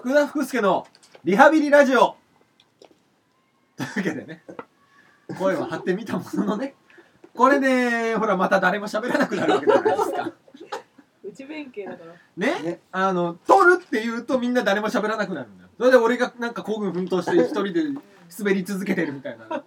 [0.00, 0.86] 福田福助の
[1.24, 2.16] リハビリラジオ。
[3.76, 4.42] というわけでね
[5.38, 6.74] 声を張ってみたもののね
[7.34, 10.32] これでほらまた誰も喋らなくなるわけじゃないですか。
[11.22, 12.14] 内弁慶だから。
[12.34, 12.62] ね？
[12.62, 12.80] ね。
[12.90, 15.70] あの取るって言うとみんな誰も喋らなくなるんだよ。
[15.76, 18.00] それで俺がなんか孤軍奮闘して一人で
[18.38, 19.62] 滑り続けてるみたいな。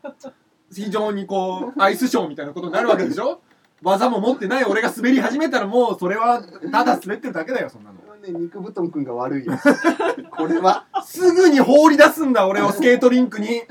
[0.74, 3.40] 非常にこうアイスショーみたいなことになるわけでしょ？
[3.84, 6.42] 技も持ってない俺が滑り始めたらもうそれは
[6.72, 9.54] ただ滑ってるだけだよそんなのね肉布団くんが悪いよ。
[10.32, 13.64] これはすぐに放り出すんだ俺を スケートリンクに。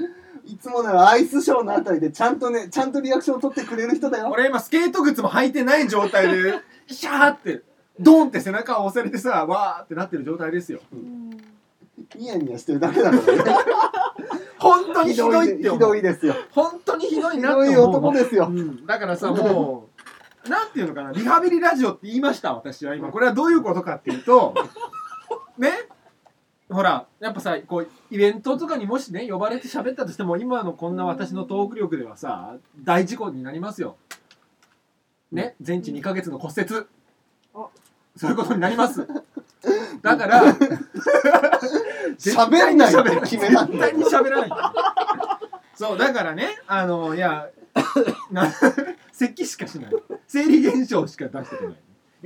[0.44, 4.28] いつもならアイスショーのあたりでちゃんとねちゃんとリアクションを取ってくれる人だよ。
[4.30, 7.62] 俺今スケート靴も履いてない状態で シャーって
[7.98, 10.80] ドンって背中を押されてさわーってなってる状態ですよ。
[10.92, 11.30] うん。
[12.16, 13.44] ニヤニヤしてるだけだからね。
[14.58, 15.80] 本当にひひどいひどいって思う。
[15.80, 16.34] どいですよ。
[16.50, 18.48] 本当にひどいひなってどい思う男ですよ。
[18.50, 19.91] うん、だからさもう
[20.48, 21.12] なんていうのかな？
[21.12, 23.10] リハビリラジオって言いました私は今。
[23.10, 24.54] これはどういうことかっていうと
[25.58, 25.72] ね？
[26.68, 33.96] ほらやっぱさこうイベントとかにもしね呼ばれて喋ったとしても今のこんな私のトーク力ではさ大事故になりますよ。
[35.30, 35.54] ね？
[35.60, 36.86] 全治2ヶ月の骨折。
[37.54, 37.66] あ
[38.16, 39.06] そういうことになります。
[40.02, 40.42] だから
[42.18, 44.50] 喋んないって決めたん絶だ対に喋らない。
[45.74, 47.48] そうだからねあのいや
[48.30, 48.52] な
[49.28, 49.92] 咳しかしない。
[50.26, 51.72] 生理現象しか出してこない。
[51.74, 51.76] い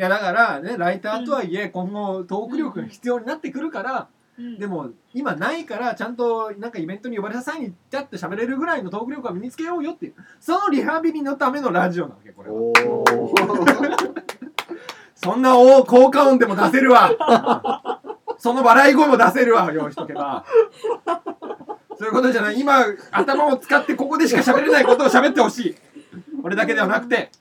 [0.00, 4.58] やだからねライターとはいえ今後トーク力が必要になってくるからうん。
[4.58, 10.14] でも今ないからちゃんとなんかイベントに呼ばれた際にちゃって喋れるぐらいのトーク力は身につけようよっていう。
[10.40, 12.56] そのリハビリのためのラジオなわけこれは。
[15.14, 17.10] そんな大効果音でも出せるわ。
[18.38, 19.72] その笑い声も出せるわ。
[19.72, 20.44] 用意しとけば。
[21.98, 22.60] そういうことじゃない。
[22.60, 25.76] 今頭を使ってここでしか喋れないことを喋ってほしい
[26.46, 27.32] 俺だけではなくて。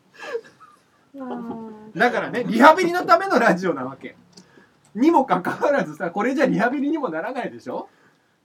[1.96, 4.16] だからねリハビリのためのラジオなわけ。
[4.96, 7.88] にもかかわらずさこれじゃリハビリにもならないでしょ？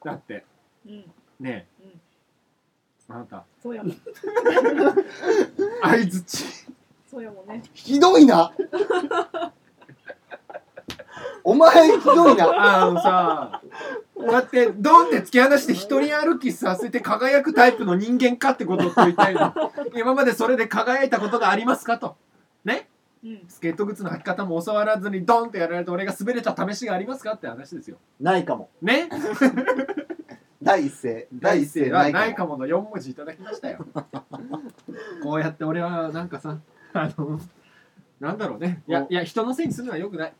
[0.05, 0.44] だって。
[0.86, 1.11] うん。
[1.41, 1.84] ねえ、
[3.08, 3.17] うん。
[3.17, 3.44] あなた。
[3.62, 3.97] そうやもん。
[5.83, 6.45] 相づち
[7.11, 7.62] そうやもんね。
[7.73, 8.52] ひどいな。
[11.42, 12.83] お前ひどいな。
[12.83, 13.62] あのさ
[14.20, 19.55] こうやってドンって突き放して一人歩きさせて輝くタイプの人間かってことを問いたいの。
[19.97, 22.17] 今までそれで輝いたことがありますかと。
[22.64, 22.89] ね？
[23.25, 23.45] うん。
[23.48, 27.97] スケート靴の履き方も教わらずにドンってやられて俺が滑れた試しがありますかって話ですよ。
[28.20, 28.69] ないかも。
[28.83, 29.09] ね？
[30.63, 31.27] 第一声。
[31.33, 33.86] 第一声は第ないかもの4文字いただきましたよ。
[35.23, 36.59] こうやって俺はなんかさ
[36.92, 37.41] あの
[38.20, 38.83] なんだろうね。
[38.86, 40.33] いやいや人のせいにするのはよくない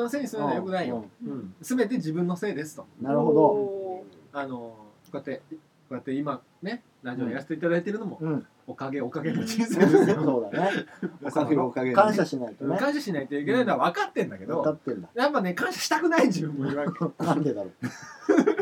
[0.00, 5.54] 人のせいにするのはよくないよ、うん、全て自分のせいですとなるほどあのこうやってこ
[5.90, 8.26] うやって今ねラジオやらせていただいてるのも、ど。
[8.26, 8.46] うん。
[8.66, 10.86] おかげおかげの人生ですよそうだね。
[11.24, 12.78] おかげおかげでね感謝しないとね。
[12.78, 15.08] 感謝しないといけないのは分かってんだけど、分かってんだ。
[15.14, 17.72] やっぱね感謝したくない自分もいるわけ なんでだろう。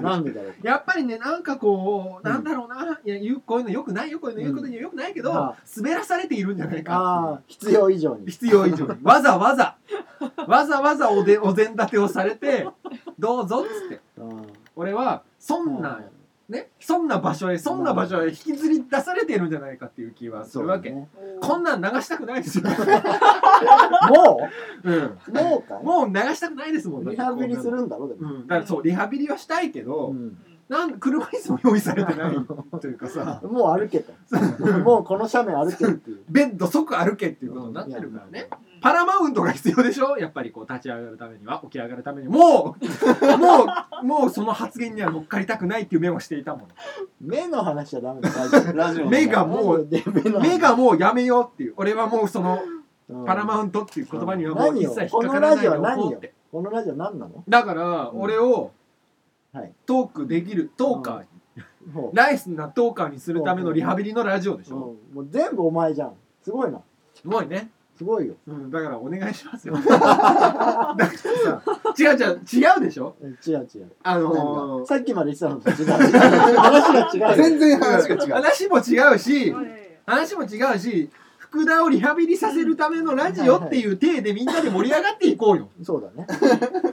[0.02, 0.52] なんでだろう。
[0.62, 2.98] やっぱりねなんかこう、うんなんだろうな。
[3.04, 6.94] いや言うこういうのよくないよこういうの言うことにはよくないけど、は滑らされているんじゃないか。
[6.94, 8.30] ああ、必要以上に。
[8.30, 8.96] 必要以上に。
[9.02, 9.76] わざわざ。
[10.46, 12.66] わざわざおでお膳立てをされて
[13.18, 14.00] どうぞっつって。
[14.16, 14.46] うん。
[14.76, 16.00] 俺はそんな、
[16.48, 21.08] ねそんな場所へそんな場所へ引きずり出されているんじゃないかっていう気はするわけ、ね
[21.40, 24.40] こんなん流したくないですよ、も
[24.84, 24.90] う？
[24.90, 24.98] ん、う
[25.32, 25.84] もうかい？
[25.84, 27.04] もう流したくないですもん。
[27.04, 28.34] リハビリするんだろ、でも。
[28.34, 30.36] うん、だからそうリハビリはしたいけど、うん。
[30.68, 32.34] なん車椅子も用意されてない
[32.80, 33.40] というかさ。
[33.46, 34.12] もう歩けと。
[34.80, 36.20] もうこの斜面歩けっていう。
[36.28, 38.48] ベッド即歩けっていうことになってるからね。
[38.50, 40.16] うんパラマウントが必要でしょ？
[40.18, 42.84] やっぱりこう立ち上がるためには起き上がるためにもう
[43.38, 43.66] も
[44.02, 46.68] うもうその発言には乗っかりたくないっていう目をしていたもん
[47.20, 48.30] 目の話はダメだ。
[48.72, 49.10] ラジオの。
[49.10, 50.02] 目がもうで
[50.40, 51.74] 目がもうやめようっていう。
[51.76, 52.58] 俺はもうその
[53.08, 53.24] うん。
[53.24, 56.06] パラマウントっていう言葉にはもう一切引っかからないでラジオは何よ？
[56.06, 57.42] おこうってこのラジオ何なの？
[57.48, 58.70] だから俺を
[59.52, 59.72] はい。
[59.86, 61.26] トークできるトーカーに。
[61.92, 64.96] もナイスなトーカーにするためのリハビリのラジオでしう、ょ。
[65.10, 65.14] うん。
[65.14, 66.12] もう全部お前じゃん。
[66.42, 66.80] すごいな。
[67.14, 68.34] すごいねすごいよ。
[68.46, 69.74] うん、だからお願いしますよ。
[69.82, 71.62] だからさ、
[71.98, 73.16] 違う違う、違うでしょ？
[73.20, 73.90] うん違う違う。
[74.04, 75.86] あ何のー、がさっきまで言ってたのと違う。
[76.56, 77.34] 話が違うよ。
[77.36, 79.66] 全然話が違う話も違うし、はい
[80.06, 85.68] 話も違うし、福田をリハビリさせるためのラジオっていう体でみんなで盛り上がっていこうよ。
[85.82, 86.26] そうだね。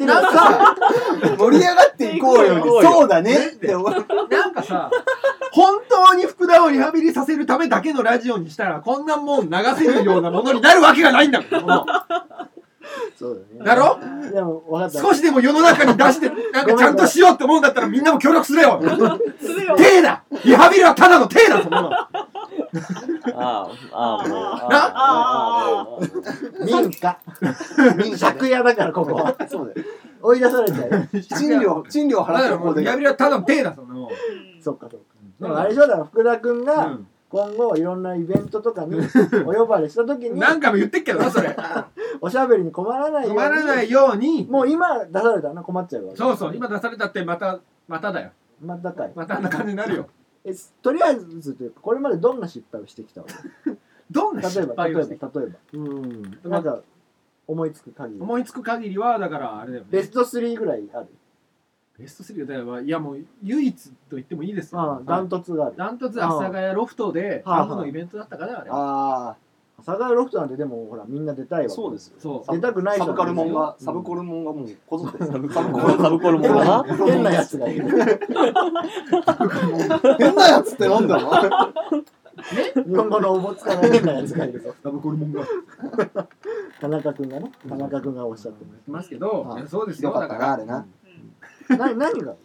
[0.06, 0.76] なんかさ、
[1.38, 3.78] 盛り上がっていこうよそうだねってな
[4.48, 4.92] んかさ、
[5.56, 11.62] 本当に福田をリハビリさせるためだけのラジオにしたら、こんなもん流せるようなものになるわけがないんだもん。
[11.66, 11.86] も
[13.18, 13.62] そうだね。
[13.62, 13.98] うだろ？
[14.34, 15.00] でも分かった。
[15.02, 18.82] 少しでも世の中に出して、なんかちゃんとしようって思うんだったらみんなも協力するよ。
[19.40, 21.90] するよ手だリハビリはただの手だそんなの。
[21.94, 22.10] あ
[23.34, 24.40] あ、ああ、もう。
[24.44, 26.66] あああ。
[26.66, 27.18] 民家。
[27.98, 29.34] 民家で 借家だからここは。
[29.50, 29.88] そうだよ
[30.22, 34.10] 追い出されちゃうよ賃料賃料払ってもうリハビリはただの手だそんなもん
[34.60, 37.08] そっかそっかでもあれでしょだから福田君うがん。
[37.30, 38.96] 今後いろんなイベントとかに
[39.46, 41.56] お呼ばれした時に何回も言ってっけどなそれ。
[42.22, 44.46] おしゃべりに困らないように困らないように。
[44.50, 48.30] もう今出されたらな困っちゃうわそうそう今出されたってまたまただよ。
[48.62, 49.12] またかい。
[49.16, 50.08] またあんな感じになるよ。
[50.46, 53.28] えとりあえずというかこれまでどんな失敗をしてきたわ
[53.66, 53.76] け？
[54.12, 55.56] どんな失例えば例えば敗をして例えば。
[55.74, 56.40] うん。
[56.52, 56.80] なんか
[57.48, 58.22] 思いつく限り。
[58.22, 59.88] 思いつく限りはだからあれだよね。
[59.92, 61.08] ベスト3ぐらいある
[61.98, 64.82] ベスト3だからいやもう唯一と言ってもいいですよ。
[64.82, 65.76] ああダントツがある。
[65.78, 69.30] ダントツ阿佐ヶ谷ロフトでああハムのイベントだったからあれは。
[69.30, 69.36] あ
[69.78, 72.08] 阿佐ヶ谷ロフトなんてでもほらみんな出たいわあそうです。
[72.10, 72.52] よそう。
[72.54, 73.82] 出たくない人サブカルモンがう。
[73.82, 75.24] んサブコルモンがもうこぞって。
[75.26, 77.88] サブコルサブコルもな変なやつがいる。
[77.88, 77.98] 変
[80.36, 81.30] なやつってなんだよ。
[82.86, 84.76] 日本語のおぼつかない変なやつがいるぞ。
[84.84, 85.46] ラブコルモンが。
[86.82, 89.62] 田中君がね田中君がおっしゃっていますけどはい。
[89.62, 90.80] いやそうですひどかったよだからなあれな。
[90.80, 90.86] る
[91.70, 92.36] な何が？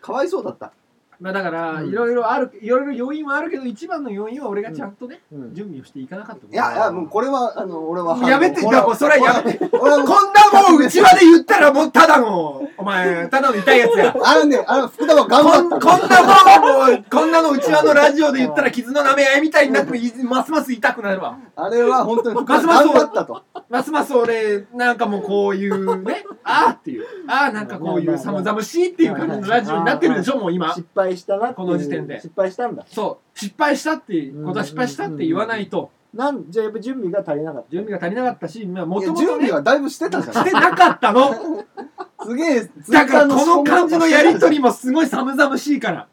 [0.00, 0.72] かわいそうだった。
[1.20, 1.90] まあだからうん。
[1.90, 5.54] いろいろあるいろいろ要因はあるけど一番の要因は俺がちゃんとねうん。
[5.54, 9.68] 準備をしていかなかったこといやいやもうこれはあの俺はもうやめて俺はもうそれはやめて。
[9.72, 14.14] 俺はもうこんなもんうちわで言ったらもうただのお前ただの痛いやつや。
[14.24, 15.86] あのねあの福田は頑こん張った。
[15.86, 16.22] こんな
[16.60, 21.38] もんもうこんなのうちわのラジオで言ったら傷の舐め合いみたいになっていますます痛くなるわ。
[21.56, 23.42] あれは本当に福田ますます頑張ったと。
[23.68, 27.04] ますます俺なんかもうこういうねあーっていう。
[27.28, 30.72] あーなんかこういう寒々しいっていう感じのラジオになってるでしょもう今。
[30.74, 32.20] 失敗したなこの時点で。
[32.20, 32.84] 失敗したんだ。
[32.88, 33.38] そう。
[33.38, 35.90] 失敗したっていうことは失敗したって言わないと。
[36.12, 37.70] なんじゃあやっぱ準備が足りなかった。
[37.70, 40.34] 準備が足りなかったしまあもともとね備はだいぶしてたじゃん。
[40.34, 41.30] してなかったの。
[42.22, 46.08] すげえだからこの感じのやりとりりもすごい寒々しいから。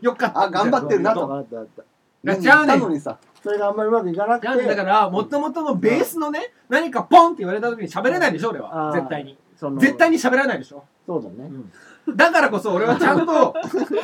[0.00, 0.42] よかった。
[0.42, 1.32] あ頑張ってるなと。
[1.32, 1.66] あったあっ
[2.24, 2.74] たじゃあね。
[2.74, 3.18] たのにさ。
[3.42, 4.64] それがあんまりうまくいかなくて。
[4.66, 8.92] だからもともとのベースのね何かポンって言われた時に喋れないでしょ俺は。
[8.94, 9.38] 絶対に。
[9.78, 10.84] 絶対に喋らないでしょ。
[11.06, 11.50] そうだね
[12.08, 13.54] だからこそ俺はちゃんと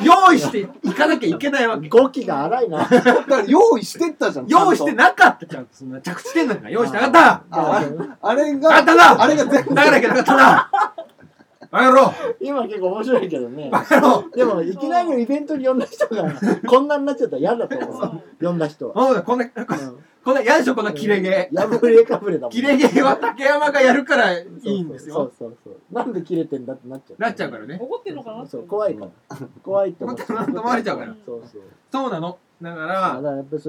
[0.01, 1.89] 用意していかなきゃいけないわけ。
[1.89, 2.85] 語気が荒いな。
[2.85, 5.67] だから用意してったじゃん用意してななかったじゃん。
[5.71, 7.43] そんな着地点なんか用意してなかった。
[7.51, 7.81] あ
[8.21, 9.21] あれあがったな。
[9.21, 9.75] あれが全部。
[9.75, 10.71] だからいけなかったな
[11.71, 12.13] バカ野郎。
[12.41, 13.69] 今結構面白いけどね。
[13.71, 14.29] バカ野郎。
[14.31, 16.23] でもいきなりのイベントに呼んだ人が
[16.67, 18.45] こんなになっちゃったら嫌だと思う。
[18.45, 19.51] 呼んだ人は、そうだこんなこ
[20.23, 25.75] こんな嫌でしょこんなキレゲやぶれかぶれだもんキレゲは竹山がやるからいいんですそうよそうそう。
[25.91, 27.21] なんで切れてんだってなっちゃう。
[27.21, 27.77] なっちゃうからね。
[27.81, 28.45] 怒ってんのかな？
[28.45, 29.37] そう怖いから。
[29.63, 31.15] 怖いって思って思われちゃうから。
[31.25, 31.61] そうそう。
[31.91, 32.37] そうなの。
[32.61, 33.21] だから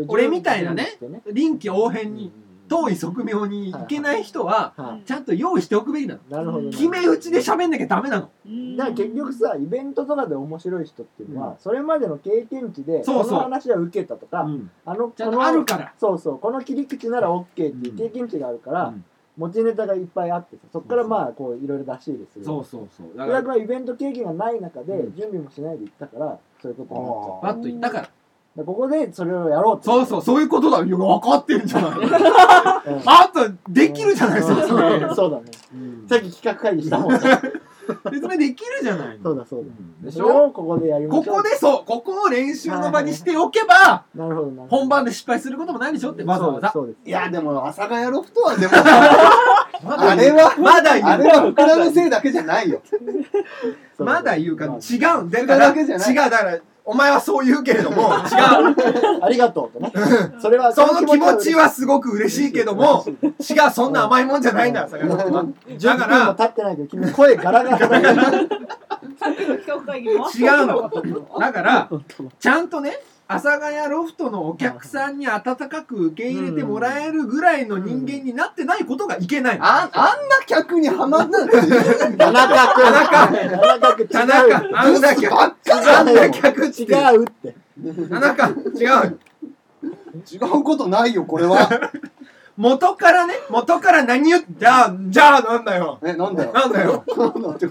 [0.09, 0.97] 俺みたいなね
[1.31, 2.33] 臨機応変に
[2.69, 6.21] 遠い側面に行けない人ははいちゃんと用意しておくべきなの。
[6.31, 6.71] なるほどね。
[6.71, 8.31] 決め打ちで喋んなきゃダメなの。
[8.47, 8.77] うん。
[8.77, 11.57] だから結局さイベントとかで面白い人っていうのは、うん。
[11.59, 13.31] それまでの経験値でそうそう。
[13.31, 14.71] この話は受けたとか、うん。
[14.85, 15.93] あのちゃんとこのあるから。
[15.99, 16.39] そうそう。
[16.39, 19.05] この切り口なら OK っていう経験値があるから、うん。
[19.39, 22.45] 持ちネタがいっぱいあってさそこからまあこういろいろ出し入れする。
[22.45, 23.17] そうそうそう。
[23.17, 28.11] だからイベント経験がない中でうん準備もしないで行ったからそういうことになっちゃったバッと言ったから
[28.59, 29.85] だからここでそれをやろうって。
[29.85, 30.79] そうそうそういうことだ。
[30.85, 31.91] よ分かってんじゃない。
[32.01, 32.09] うん。
[33.07, 35.15] あとできるじゃないですかうん。
[35.15, 35.45] そ うだね。
[36.09, 37.21] さっき企画会議したもんね。
[38.11, 40.07] 説明できるじゃないそうだそうだ。
[40.07, 40.51] でしょ？
[40.51, 41.83] ここでやりましここでそう。
[41.87, 44.77] ここを練習の場にしておけばなるほどなるほど。
[44.77, 46.11] 本番で失敗することもないでしょ？
[46.13, 46.71] ってわざわざ。
[46.71, 46.99] そうです。
[47.07, 51.07] いやでも阿佐ヶ谷ロフトはでもあれはまだ言う。
[51.09, 52.83] あれは福田のせいだけじゃないよ。
[53.99, 55.31] まだ言うか違うん。
[55.31, 55.87] だから違う。
[55.89, 56.59] だから
[56.91, 58.13] お前はそう言うけれども 違う。
[58.17, 58.73] あ
[59.21, 59.93] ありがとうとね。
[60.41, 67.79] それはその気持ちはすごく嬉しいけども違うそんな甘いもんじゃないんだよ坂本は10だから経ってないけど君声ガラガラ。
[67.79, 68.47] だから違
[70.63, 70.91] うの。
[71.39, 71.91] だから
[72.41, 72.99] ちゃんとね
[73.31, 79.67] 阿佐ヶ谷ロフトのお客さんに温かく受け入れてもらえるぐらいの人間になってないことがいけないの。
[79.67, 82.17] ああんな客にはまんなんて田中君。
[82.17, 84.09] 田中田中君。
[84.09, 86.69] 田中あんだけばっかあんだ客違
[87.17, 87.55] うって
[88.09, 88.53] 田中違
[89.07, 89.19] う
[90.33, 91.69] 違うことないよこれは
[92.57, 97.05] 元からね元から何言っじゃあじゃあなんだよえなんだよなんだよ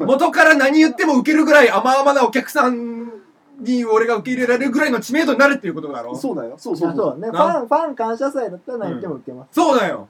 [0.01, 3.11] 元から何言っても受けるぐらい甘々なお客さん
[3.59, 6.55] に俺が受け入れられるぐらいの知名度になるっていうことだろそうだよ。
[6.57, 7.27] そうそうあそうね。
[7.27, 9.49] フなァンファン感謝祭だったら何言っても受けます。
[9.53, 10.07] そうだよ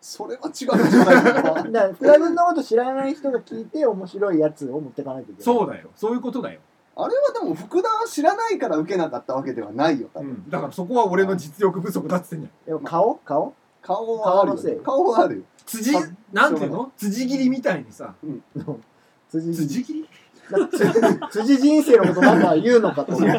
[0.00, 1.64] それは違うんじゃないか。
[1.64, 5.42] な だから福田君のこと知らない人が聞いて面白いやつを持ってかないといけない。
[5.44, 5.88] そうだよ。
[5.96, 6.60] そういうことだよ、
[6.94, 10.28] あれはでも福田は知らないから受けなかったわけではないよ多分。
[10.28, 12.50] うん、だからそこは俺の実力不足だっつってんじゃん。
[12.66, 13.16] でも顔？
[13.24, 13.52] 顔？
[13.82, 14.80] 顔はあるよ。
[14.84, 15.42] 顔はあるよ。
[15.64, 15.92] 辻？
[15.92, 16.92] さなんていうの？
[16.96, 18.14] 辻切りみたいにさ。
[19.30, 20.08] 辻辻切り？
[20.50, 23.30] 辻 辻人生のことなんか言うのかと思う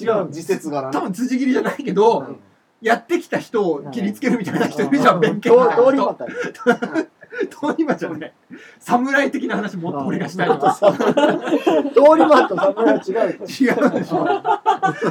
[0.00, 2.36] 違う自説柄な多分辻切りじゃないけど、
[2.80, 6.30] やってきた人を切りつけるみたいな人いるじゃん、弁慶通通り魔かよ
[7.50, 8.32] 通り魔じゃない
[8.78, 10.64] 侍的な話もっと俺がしたいの通
[12.16, 14.26] り魔と侍は違う 違うでしょ。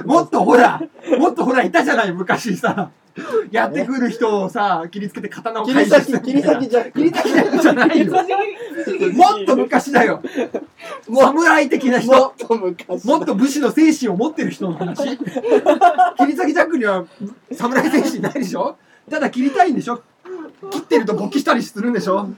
[0.06, 0.82] もっとほら
[1.20, 2.90] もっとほらいたじゃない昔さ
[3.52, 8.14] やってくる人をさ切りつけて刀を切り裂き切り裂きじゃ切り裂きじゃないよ
[9.14, 10.22] もっと昔だよ。
[11.10, 12.12] 侍的な人。
[12.12, 13.06] もっと昔。
[13.06, 15.18] もっと武士の精神を持ってる人の話。
[15.18, 15.26] 切
[16.26, 17.06] り裂きジャックには
[17.52, 18.76] 侍精神ないでしょ？
[19.10, 20.02] ただ切りたいんでしょ？
[20.72, 22.30] 切ってると勃起したりするんでしょ？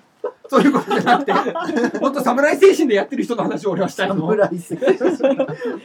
[0.50, 2.00] そういうことじゃなくて。
[2.00, 4.16] もっと侍精神でやってる人の話を俺はしたいの。
[4.16, 4.90] 侍精神。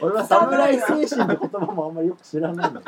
[0.01, 2.81] 俺は侍精神って言葉もあんまりよく知らないんだ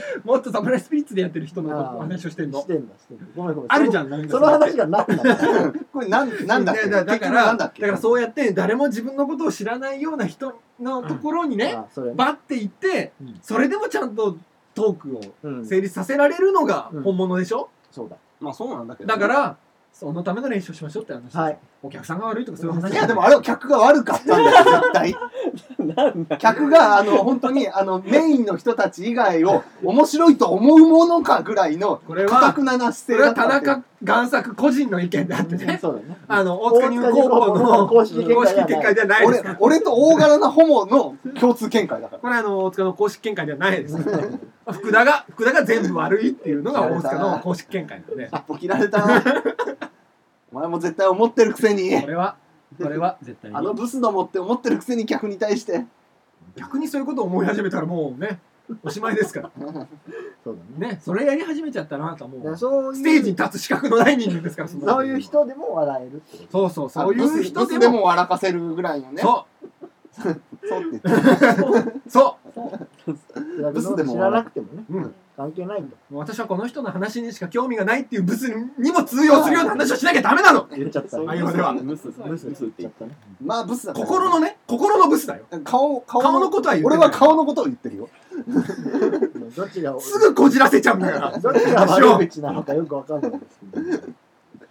[0.24, 2.60] もっと侍スピリッツでやってる人のお話をしてんの。
[2.60, 3.24] してんだしてんだ。
[3.36, 3.72] ごめんごめん。
[3.72, 4.28] あるじゃんなんか。
[4.30, 5.16] その話が何な
[5.64, 6.88] の これなん なんだっけ？
[6.88, 12.14] だからだからそうやって誰も自分のことを知らないような人のところにね、あそれね。
[12.16, 13.38] バッて行ってうん。
[13.42, 14.36] それでもちゃんと
[14.74, 15.66] トークをうん。
[15.66, 17.02] 成立させられるのがうん。
[17.02, 18.16] 本物でしょ、そうだ。
[18.40, 19.56] まあそうなんだけどだから
[19.92, 21.58] そのための練習をしましょうって話、はい。
[21.82, 25.18] お客さんが悪いとかそういう話いやでもあれは客が悪かったんだよ
[25.78, 26.38] 絶対。
[26.38, 35.78] 客があの本当にあのメインの人たち以外を面白いと思うものかぐらいのこれはかたくななこ姿れは田中贋作個人の意見であってね。
[35.80, 36.16] そうだね。
[36.26, 38.34] あの大塚入高校の公式見
[38.82, 42.18] 解ではないです俺俺と大柄なホモの共通見解だから。
[42.18, 43.96] これはあの大塚の公式見解ではないです
[44.70, 48.28] 福田が福田が全部悪いっていうのが大塚の公式見解なので。
[48.32, 49.22] 一歩切られたな。
[50.52, 52.00] お前も絶対思ってるくせに。
[52.00, 52.36] これは
[52.80, 53.56] これは絶対に。
[53.56, 55.84] あのブスどもって思ってるくせに客に対して。
[56.56, 58.40] 逆にそういうことを思い始めたらもうね
[58.82, 59.50] おしまいですから。
[60.44, 60.92] そうだね。
[60.92, 67.14] ねそれやり始めちゃったらなんかもうそういうステージに立つ資格のない人間ですからそういう人でも笑えるってこそうそうそう。
[67.14, 68.02] いう人でも。
[68.02, 69.22] 笑かせるぐらいのね。
[69.22, 69.46] そ
[70.12, 71.08] そうって言って
[72.08, 74.84] うそとブスでも知らなくてもね。
[74.90, 80.66] う、うん、関係ないんだもう私はこの人の話にしか興味がないっていうブスにも通用するような話をしなきゃダメなの。
[80.76, 81.72] 言っちゃった今では。
[81.72, 83.16] ムスブスって言っちゃったね。
[83.42, 85.44] まあブスだから心のね心のブスだよ。
[85.64, 88.08] 顔顔顔のことは言ってない俺は顔のことを言ってるよ。
[89.56, 91.38] どっちがすぐこじらせちゃうんだから。
[91.40, 94.00] どっちが悪口なのかよくわかんないですけど。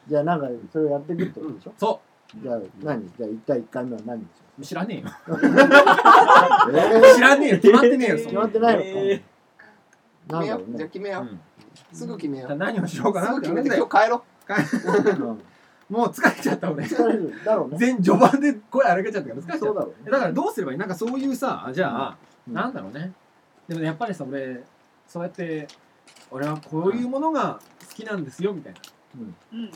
[0.07, 1.73] じゃあなんかそれをやっていくってことでしょ？
[1.77, 1.99] そ
[2.41, 3.09] じゃあ何？
[3.17, 5.07] じゃあ一対一回目は何でしう知らねえよ。
[7.15, 7.55] 知らねえよ。
[7.57, 8.87] 決まってねえよーそんな決まってないのか。
[8.87, 9.23] え
[10.29, 11.39] なんだろうじゃあね決めよう、うん。
[11.93, 12.55] すぐ決めよう。
[12.55, 13.27] 何をしようかな。
[13.27, 14.23] すぐ決めてって思って今日帰ろ
[15.19, 15.33] う。
[15.33, 15.41] ん
[15.89, 16.85] もう疲れちゃった俺。
[16.85, 17.77] 疲れるだろうね。
[17.77, 19.65] 全序盤で声荒げちゃったから疲れちゃった。
[19.65, 20.11] そうだろうね。
[20.11, 20.77] だからどうすればいい？
[20.77, 22.53] なんかそういうさじゃあ、うん。
[22.53, 23.11] なんだろうね。
[23.67, 24.63] でもやっぱりさ俺
[25.07, 25.67] そうやって
[26.29, 27.59] 俺はこういうものが
[27.89, 28.79] 好きなんですよみたいな。
[29.53, 29.71] うん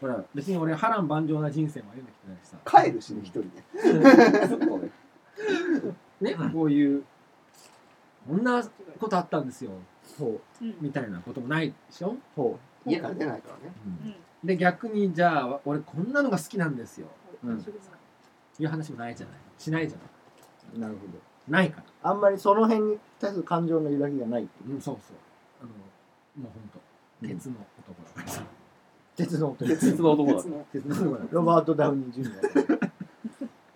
[0.00, 0.24] ほら。
[0.34, 2.56] 別に俺波乱万丈な人生も歩んできてないしさ。
[2.64, 3.48] う帰るしね一人で。
[6.20, 7.04] ね、こういう
[8.28, 8.62] こんな
[8.98, 9.70] ことあったんですよ。
[10.18, 10.64] ほう。
[10.64, 10.74] ん。
[10.80, 12.10] みたいなこともないでしょ？
[12.10, 12.16] う。
[12.34, 13.74] ほ家から出ないからね。
[14.42, 14.46] うん。
[14.46, 17.08] で逆にじゃあ俺こんなのが好きなんですよ。
[17.44, 17.58] ううん。
[18.58, 19.36] いう話もないじゃない。
[19.58, 20.04] しないじゃな
[20.76, 20.80] い。
[20.80, 21.18] なるほど。
[21.48, 22.10] ないから。
[22.10, 25.16] あんまりその辺に対する感情の揺らぎがないっていううんそうそう。
[25.60, 25.70] あの
[26.42, 26.80] もうほんと
[27.22, 28.42] 鉄の男だからさ、
[29.16, 30.34] 鉄の音鉄の男だ。
[30.36, 31.24] 別の鉄の男だ。
[31.24, 32.30] かロバート・ダウニー・ジュニ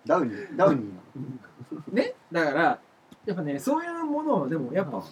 [0.05, 0.55] ダウニー？
[0.55, 2.13] ダウニーなね？
[2.31, 2.79] だから
[3.25, 5.03] やっぱねそういうものをでもやっぱ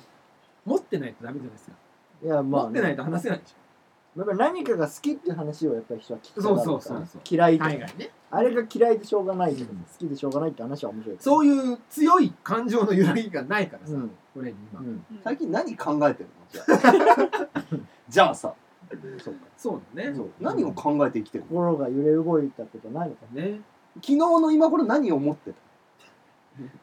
[0.66, 1.74] 持ってないとダメじゃないですか、
[2.24, 3.56] アいやまあ、持ってないと話せないでし
[4.18, 7.22] やっぱり何かが好きっていう話をやっぱり人は聞くからそうそうそうそう。
[7.30, 7.70] 嫌いとか。
[7.70, 8.10] ょ海外ね。
[8.32, 9.66] あれが嫌いでしょうがない好
[9.98, 11.18] きでしょうがないって話は面白い。
[11.20, 14.12] そういう強い感情の揺らぎがないからさ、うん。
[14.36, 15.06] 俺に今、うん。
[15.24, 16.48] 最近何考えてるの？
[16.50, 17.48] じゃあ。
[18.10, 18.54] じゃあさ
[19.20, 19.40] そうか。
[19.58, 20.16] そうだね。
[20.16, 20.30] そう。
[20.40, 21.50] 何を考えて生きてるの？
[21.50, 23.62] 心が揺れ動いたことないのかね。
[23.96, 25.58] 昨日の今頃何を思ってた？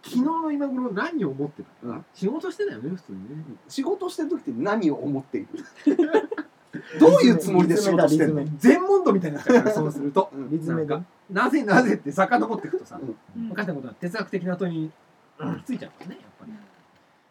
[0.02, 2.04] 昨日の今頃何を思ってた、うん。
[2.14, 3.44] 仕事してたよね普通にね。
[3.68, 5.48] 仕事してる時って何を思っている？
[7.00, 8.40] どういうつもりで仕事してるの？
[8.40, 10.30] リズム全問答みたいになっちゃうから そうすると。
[10.32, 10.50] うん。
[10.50, 10.86] リズムで。
[10.86, 13.48] なんかなぜなぜって遡っていくとさ、うん。
[13.48, 14.92] 昔のことは哲学的な問いに
[15.38, 16.52] 行き着いちゃうからねやっぱり。
[16.52, 16.56] い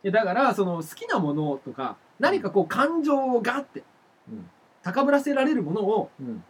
[0.04, 3.80] やだからその好きなものとか何かこう感情をガッて。
[3.80, 3.86] うん
[4.86, 6.44] 高ぶらせられるものをうん。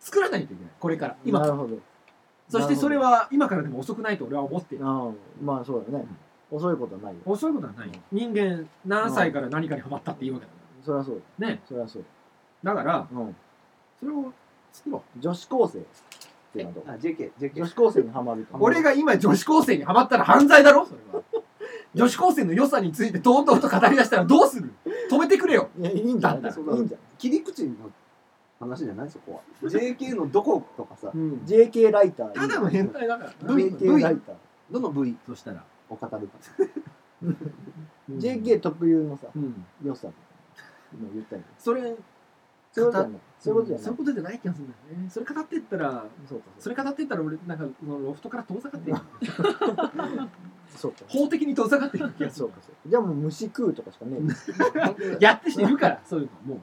[0.00, 0.72] 作らないといけない。
[0.78, 1.16] これから。
[1.24, 1.52] 今から。
[1.52, 1.80] なるほど。
[2.48, 4.78] そしてそれは今からでも遅くないと俺は思ってい。
[4.78, 5.10] るああ
[5.42, 6.04] まあそうだね。
[6.50, 7.20] 遅いことはないよ。
[7.24, 7.90] 遅いことはない。
[8.12, 10.52] 人間何歳から何かにハマったっていうわけだ
[10.84, 11.22] そりゃそう。
[11.38, 11.60] ね。
[11.66, 12.04] そりゃそう。
[12.62, 13.36] だからうん。
[13.98, 14.32] それを
[14.72, 15.20] 作ろう。
[15.20, 15.82] 女子高生っ
[16.52, 16.84] ていうのはどう？
[16.88, 21.22] あ JK 女 JK 子高生にハマると俺が今女子高生にハマったら犯罪だろそれは。
[21.94, 24.70] 女子高生の良さについてとうとうと語り出したらどうする？
[25.16, 25.68] 止めてくれよ。
[25.78, 26.42] いやいいんじゃない？
[26.42, 26.48] だ。
[26.50, 27.74] いいんじゃ切り口の
[28.60, 29.68] 話じゃないそこは。
[29.68, 31.10] JK のどことかさ
[31.46, 32.32] JK ライター。
[32.32, 33.48] ただの変態だから。
[33.48, 34.34] な JK ライター。
[34.70, 36.38] どの部位そしたらを語るか。
[38.10, 39.64] JK 特有のさうん。
[39.84, 40.08] 良さ。
[40.94, 41.94] 今言ったよそれ
[42.72, 43.20] そういうことじゃない。
[43.38, 44.38] そういうことじゃないそういうことじゃない。
[44.38, 44.70] 気がするん。
[44.70, 49.00] だよねそれ語ってったらそうかそれ語ってったら俺なんかそのロフトから遠ざかっていく。
[50.76, 50.98] そうか。
[51.08, 52.80] 法的に遠ざかっていく気がすそうかそうか。
[52.86, 56.62] じゃあもう虫食うとかしかねる やってしてるからそういうのも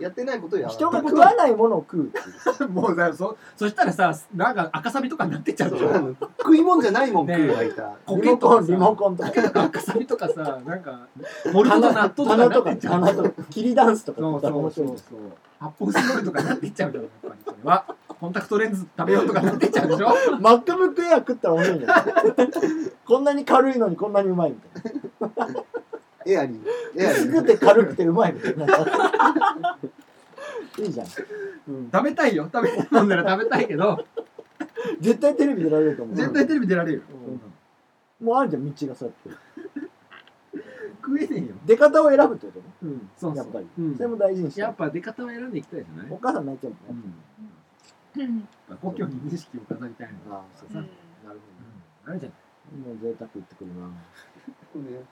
[0.00, 2.64] やってないことをやら人が食わないものを食うっていう。
[2.66, 6.16] う もうだそそしたらさなんか赤サビとかになってっちゃうじゃん。
[6.38, 9.30] 食い物じゃないもんね食うがいたコリケとリモコンとか。
[9.64, 11.06] 赤サビとかさなんか
[11.52, 13.00] モルトと納豆とか棚とかになってっちゃう。
[13.00, 15.18] 棚とか切りダンスとかそうそう面白いうそそう
[15.60, 17.34] 発泡スチロールとかになってっちゃうじゃんやっぱり。
[17.44, 17.84] それは。
[18.22, 20.06] コンタクトレンズ食べようとかなってっちゃうでしょ
[20.40, 22.04] ？MacBook Air 食ったら面白いんじゃない
[23.04, 24.92] こんなに軽いのにこんなにうまいみたい
[26.26, 27.00] エアリー。
[27.00, 27.30] エなアリー。
[27.30, 28.66] 薄くて軽くてうまいみたいな
[30.78, 31.06] いいじゃん。
[31.68, 31.90] うん。
[31.92, 32.48] 食べたいよ。
[32.52, 34.04] 食べたいもんなら食べたいけど。
[35.00, 36.16] 絶対テレビ出られると思う。
[36.16, 37.02] 絶対テレビ出られるよ。
[38.20, 38.26] うん。
[38.26, 39.40] もうあるじゃん道がそうやって。
[41.04, 41.54] 食えねえよ。
[41.66, 42.64] 出方を選ぶってことね。
[42.82, 43.10] うん。
[43.16, 43.66] そうそうやっぱり。
[43.78, 43.96] うん。
[43.96, 44.60] それも大事にして。
[44.60, 46.10] やっぱ出方を選んでいきたいじゃない？
[46.10, 47.08] お母さん泣いちゃうもんね。
[48.16, 48.48] うん。
[48.80, 50.72] 故郷に意識を飾りたいのああそうう。
[50.72, 50.74] ん。
[50.76, 50.82] な
[51.32, 51.38] る
[52.04, 52.32] ほあるじゃん
[52.82, 53.86] どもう贅沢言ってくるな。
[54.98, 55.04] ね。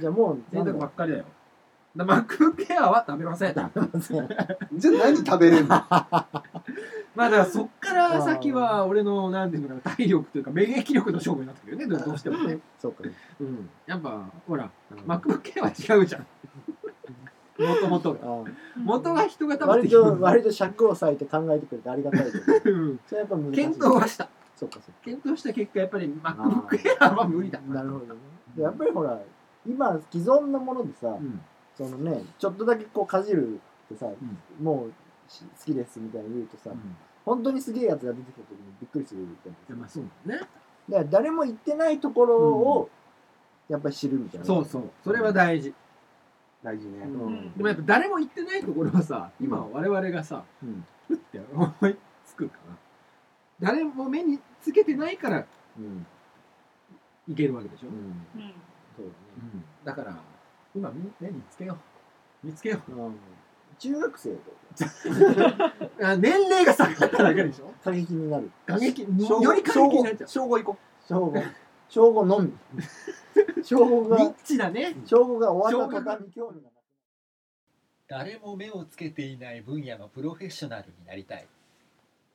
[0.00, 1.24] じゃあもう贅沢ばっかりだよ。
[1.24, 1.30] だ
[2.04, 3.54] マックケアは食べません。
[3.56, 3.70] ま
[4.74, 5.74] じゃあ何食べれんの？
[5.88, 6.26] あ
[7.16, 12.04] だからそっから先は俺のなんていうのかな体力というか免疫力の勝負になってくるよね。
[12.04, 12.58] どうしてもね。
[12.78, 13.04] そうか。
[13.40, 13.70] うん。
[13.86, 14.98] やっぱほらうん。
[15.06, 16.26] マックブックエアは違うじゃん。
[17.58, 18.18] もともとが。
[18.22, 18.44] あ
[18.76, 22.76] 元が人があ食べ割てきたと割と尺を割いて考えてくれてありがたいけど。
[22.76, 23.00] うん。
[23.06, 23.52] それやっぱ難しい。
[23.52, 24.28] 検討はした。
[24.54, 24.92] そうかそうか。
[25.04, 26.68] 検討した結果やっぱり MacBook
[27.00, 27.58] Air は無理だ。
[27.60, 28.20] なるほどね。
[28.54, 29.18] でやっぱりほら
[29.66, 31.40] 今既存のものでさ、うん
[31.76, 34.06] そのねちょっとだけこうかじるってさ、
[34.60, 34.92] もう
[35.30, 36.70] し好きですみたいに言うとさ、
[37.24, 40.40] 本当にすげえやつが出てきた時にびっくりするじゃないですかいやまあそうだね。
[40.88, 42.90] だから誰も行ってないところを
[43.68, 44.90] やっぱり知るみたいな、そうそう。
[45.02, 45.74] それは大事。
[46.62, 46.98] 大事ね。
[47.04, 47.52] うん。
[47.54, 50.84] でもやっぱ誰も行ってないところはさ今我々がさうん。
[51.08, 52.76] ふって思いつくから
[53.60, 55.46] 誰も目につけてないから
[55.78, 56.06] うん。
[57.28, 57.94] いけるわけでしょ、うん。
[58.40, 58.52] うん。
[58.96, 59.06] そう
[59.84, 60.16] だから
[60.76, 61.78] 今み目につけよ
[62.44, 62.46] う。
[62.46, 62.92] 見つけよう。
[62.92, 63.18] ん、
[63.78, 64.36] 中学生
[66.04, 67.72] あ年齢が下がっただけでしょ？
[67.82, 68.50] 過激になる。
[68.66, 69.06] 過激。
[69.06, 70.28] 小より過激になっちゃう。
[70.28, 71.42] 小五行こ小五
[71.88, 72.52] 小五のみ
[73.62, 74.94] 小五がニッチだね。
[75.06, 76.72] 小五が終わった途端に興味がなく
[78.08, 81.48] 誰も目をつけていない分野のプロフェッショナルになりたい。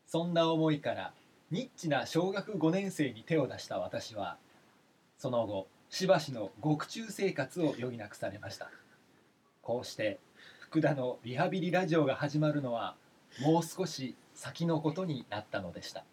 [0.07, 1.13] そんな思いから
[1.51, 4.37] ニッチな小学5年生に手を出した私は
[5.17, 8.71] その後しばしの獄中生活を余儀なくされました。
[9.61, 10.19] こうして
[10.61, 12.95] 福田のリハビリラジオが始まるのは
[13.41, 16.05] もう少し先のことになったのでした。